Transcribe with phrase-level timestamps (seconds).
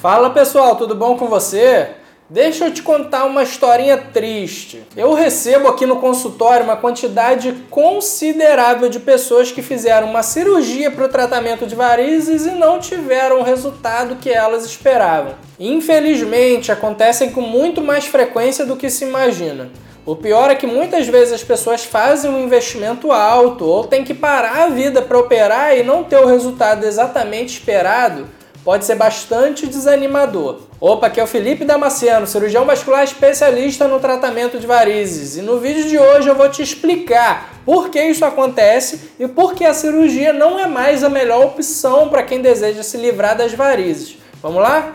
[0.00, 1.88] Fala pessoal, tudo bom com você?
[2.30, 4.82] Deixa eu te contar uma historinha triste.
[4.96, 11.04] Eu recebo aqui no consultório uma quantidade considerável de pessoas que fizeram uma cirurgia para
[11.04, 15.34] o tratamento de varizes e não tiveram o resultado que elas esperavam.
[15.58, 19.68] Infelizmente, acontecem com muito mais frequência do que se imagina.
[20.06, 24.14] O pior é que muitas vezes as pessoas fazem um investimento alto ou têm que
[24.14, 29.66] parar a vida para operar e não ter o resultado exatamente esperado pode ser bastante
[29.66, 30.60] desanimador.
[30.80, 35.36] Opa, aqui é o Felipe Damasceno, cirurgião vascular especialista no tratamento de varizes.
[35.36, 39.54] E no vídeo de hoje eu vou te explicar por que isso acontece e por
[39.54, 43.52] que a cirurgia não é mais a melhor opção para quem deseja se livrar das
[43.52, 44.16] varizes.
[44.42, 44.94] Vamos lá?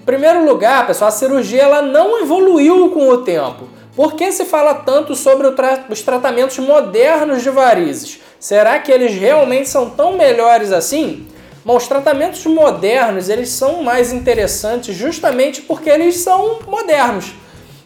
[0.00, 3.77] Em primeiro lugar, pessoal, a cirurgia ela não evoluiu com o tempo.
[3.98, 8.20] Por que se fala tanto sobre tra os tratamentos modernos de varizes?
[8.38, 11.26] Será que eles realmente são tão melhores assim?
[11.64, 17.32] Bom, os tratamentos modernos eles são mais interessantes justamente porque eles são modernos.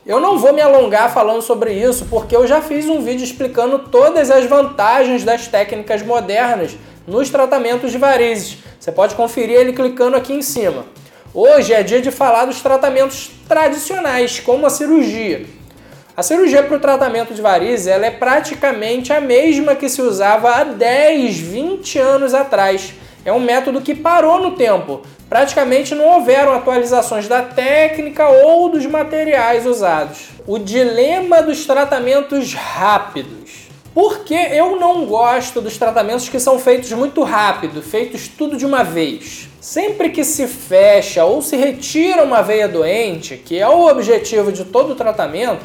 [0.04, 3.78] Eu não vou me alongar falando sobre isso porque eu já fiz um vídeo explicando
[3.78, 8.58] todas as vantagens das técnicas modernas nos tratamentos de varizes.
[8.78, 10.84] Você pode conferir ele clicando aqui em cima.
[11.32, 15.46] Hoje é dia de falar dos tratamentos tradicionais, como a cirurgia.
[16.14, 20.50] A cirurgia para o tratamento de varizes ela é praticamente a mesma que se usava
[20.50, 22.92] há 10, 20 anos atrás.
[23.24, 25.00] É um método que parou no tempo.
[25.26, 30.28] Praticamente não houveram atualizações da técnica ou dos materiais usados.
[30.46, 33.70] O dilema dos tratamentos rápidos.
[33.94, 38.82] Porque eu não gosto dos tratamentos que são feitos muito rápido, feitos tudo de uma
[38.82, 39.48] vez.
[39.62, 44.64] Sempre que se fecha ou se retira uma veia doente, que é o objetivo de
[44.64, 45.64] todo o tratamento,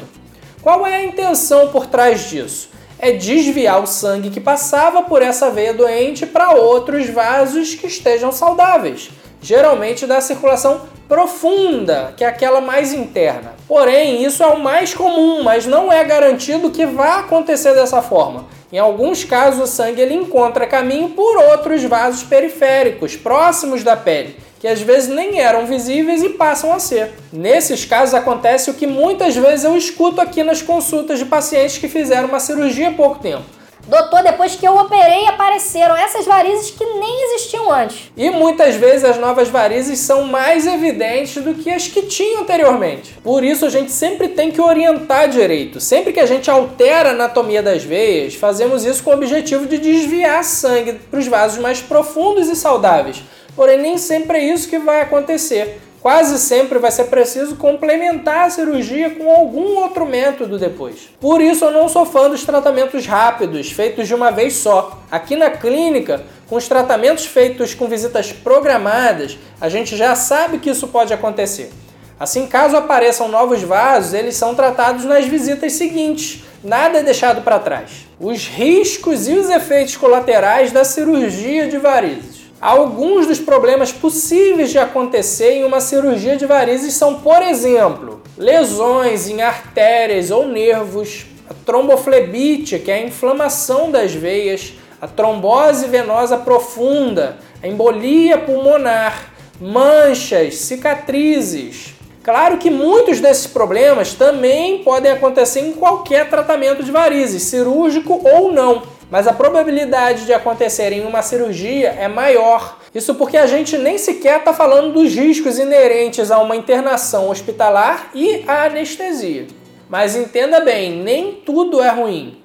[0.68, 2.68] qual é a intenção por trás disso?
[2.98, 8.30] É desviar o sangue que passava por essa veia doente para outros vasos que estejam
[8.30, 9.08] saudáveis,
[9.40, 13.54] geralmente da circulação profunda, que é aquela mais interna.
[13.66, 18.44] Porém, isso é o mais comum, mas não é garantido que vá acontecer dessa forma.
[18.70, 24.36] Em alguns casos, o sangue ele encontra caminho por outros vasos periféricos, próximos da pele,
[24.60, 27.12] que às vezes nem eram visíveis e passam a ser.
[27.32, 31.88] Nesses casos acontece o que muitas vezes eu escuto aqui nas consultas de pacientes que
[31.88, 33.57] fizeram uma cirurgia há pouco tempo.
[33.86, 38.10] Doutor, depois que eu operei, apareceram essas varizes que nem existiam antes.
[38.16, 43.14] E muitas vezes as novas varizes são mais evidentes do que as que tinham anteriormente.
[43.22, 45.80] Por isso a gente sempre tem que orientar direito.
[45.80, 49.78] Sempre que a gente altera a anatomia das veias, fazemos isso com o objetivo de
[49.78, 53.22] desviar sangue para os vasos mais profundos e saudáveis
[53.58, 55.80] porém nem sempre é isso que vai acontecer.
[56.00, 61.10] Quase sempre vai ser preciso complementar a cirurgia com algum outro método depois.
[61.20, 65.02] Por isso eu não sou fã dos tratamentos rápidos, feitos de uma vez só.
[65.10, 70.70] Aqui na clínica, com os tratamentos feitos com visitas programadas, a gente já sabe que
[70.70, 71.70] isso pode acontecer.
[72.18, 76.44] Assim, caso apareçam novos vasos, eles são tratados nas visitas seguintes.
[76.62, 78.06] Nada é deixado para trás.
[78.18, 82.37] Os riscos e os efeitos colaterais da cirurgia de varizes.
[82.60, 89.28] Alguns dos problemas possíveis de acontecer em uma cirurgia de varizes são, por exemplo, lesões
[89.28, 96.36] em artérias ou nervos, a tromboflebite, que é a inflamação das veias, a trombose venosa
[96.36, 101.94] profunda, a embolia pulmonar, manchas, cicatrizes.
[102.24, 108.52] Claro que muitos desses problemas também podem acontecer em qualquer tratamento de varizes, cirúrgico ou
[108.52, 112.78] não mas a probabilidade de acontecer em uma cirurgia é maior.
[112.94, 118.10] Isso porque a gente nem sequer está falando dos riscos inerentes a uma internação hospitalar
[118.14, 119.46] e a anestesia.
[119.88, 122.42] Mas entenda bem, nem tudo é ruim.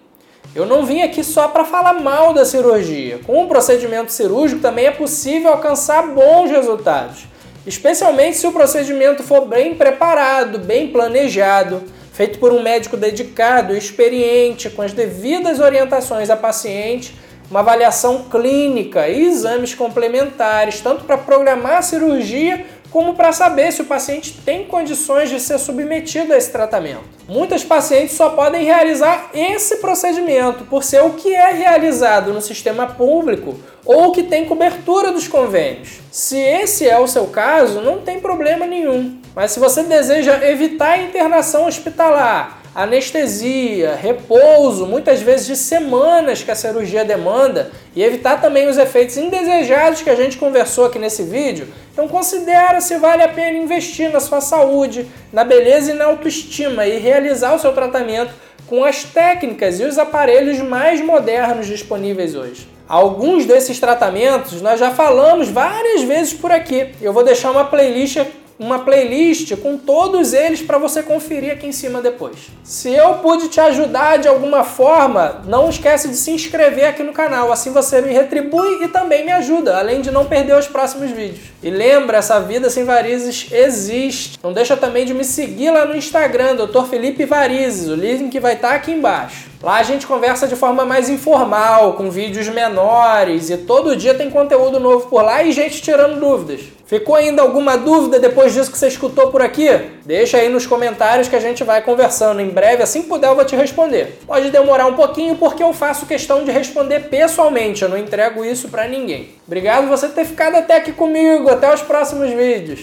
[0.56, 3.20] Eu não vim aqui só para falar mal da cirurgia.
[3.26, 7.26] Com o procedimento cirúrgico também é possível alcançar bons resultados,
[7.66, 14.70] especialmente se o procedimento for bem preparado, bem planejado feito por um médico dedicado, experiente,
[14.70, 17.14] com as devidas orientações à paciente,
[17.50, 23.82] uma avaliação clínica e exames complementares, tanto para programar a cirurgia como para saber se
[23.82, 27.02] o paciente tem condições de ser submetido a esse tratamento.
[27.28, 32.86] Muitas pacientes só podem realizar esse procedimento por ser o que é realizado no sistema
[32.86, 36.00] público ou que tem cobertura dos convênios.
[36.12, 39.23] Se esse é o seu caso, não tem problema nenhum.
[39.36, 46.52] Mas se você deseja evitar a internação hospitalar, anestesia, repouso, muitas vezes de semanas que
[46.52, 51.24] a cirurgia demanda, e evitar também os efeitos indesejados que a gente conversou aqui nesse
[51.24, 56.06] vídeo, então considera se vale a pena investir na sua saúde, na beleza e na
[56.06, 58.34] autoestima e realizar o seu tratamento
[58.68, 62.68] com as técnicas e os aparelhos mais modernos disponíveis hoje.
[62.88, 66.90] Alguns desses tratamentos nós já falamos várias vezes por aqui.
[67.02, 68.18] Eu vou deixar uma playlist
[68.64, 72.38] uma playlist com todos eles para você conferir aqui em cima depois.
[72.64, 77.12] Se eu pude te ajudar de alguma forma, não esquece de se inscrever aqui no
[77.12, 81.12] canal, assim você me retribui e também me ajuda, além de não perder os próximos
[81.12, 81.42] vídeos.
[81.62, 84.40] E lembra, essa vida sem varizes existe.
[84.42, 86.86] Não deixa também de me seguir lá no Instagram, Dr.
[86.90, 89.53] Felipe Varizes, o link vai estar tá aqui embaixo.
[89.64, 94.30] Lá a gente conversa de forma mais informal, com vídeos menores e todo dia tem
[94.30, 96.60] conteúdo novo por lá e gente tirando dúvidas.
[96.86, 99.70] Ficou ainda alguma dúvida depois disso que você escutou por aqui?
[100.06, 102.42] Deixa aí nos comentários que a gente vai conversando.
[102.42, 104.20] Em breve, assim que puder, eu vou te responder.
[104.28, 108.68] Pode demorar um pouquinho porque eu faço questão de responder pessoalmente, eu não entrego isso
[108.68, 109.30] para ninguém.
[109.48, 111.50] Obrigado você ter ficado até aqui comigo.
[111.50, 112.82] Até os próximos vídeos.